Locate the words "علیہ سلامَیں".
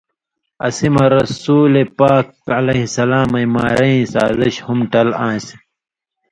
2.57-3.47